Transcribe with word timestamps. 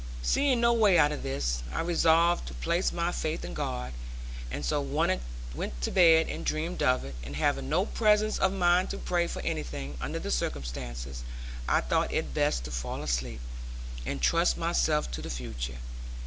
Seeing 0.23 0.59
no 0.61 0.73
way 0.73 0.97
out 0.97 1.11
of 1.11 1.21
this, 1.21 1.61
I 1.71 1.81
resolved 1.81 2.47
to 2.47 2.55
place 2.55 2.91
my 2.91 3.11
faith 3.11 3.45
in 3.45 3.53
God; 3.53 3.93
and 4.49 4.65
so 4.65 4.81
went 4.81 5.19
to 5.81 5.91
bed 5.91 6.27
and 6.27 6.43
dreamed 6.43 6.81
of 6.81 7.05
it. 7.05 7.13
And 7.23 7.35
having 7.35 7.69
no 7.69 7.85
presence 7.85 8.39
of 8.39 8.51
mind 8.51 8.89
to 8.89 8.97
pray 8.97 9.27
for 9.27 9.43
anything, 9.43 9.99
under 10.01 10.17
the 10.17 10.31
circumstances, 10.31 11.21
I 11.69 11.81
thought 11.81 12.11
it 12.11 12.33
best 12.33 12.63
to 12.63 12.71
fall 12.71 13.03
asleep, 13.03 13.41
and 14.03 14.19
trust 14.19 14.57
myself 14.57 15.11
to 15.11 15.21
the 15.21 15.29
future. 15.29 15.77